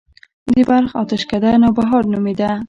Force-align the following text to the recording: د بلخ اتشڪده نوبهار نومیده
د 0.51 0.53
بلخ 0.69 0.91
اتشڪده 1.01 1.51
نوبهار 1.63 2.03
نومیده 2.11 2.51